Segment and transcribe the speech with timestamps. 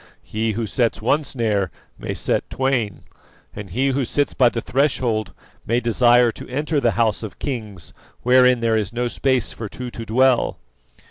[0.23, 1.69] He who sets one snare
[1.99, 3.03] may set twain,
[3.55, 5.31] and he who sits by the threshold
[5.63, 7.93] may desire to enter the house of kings
[8.23, 10.57] wherein there is no space for two to dwell."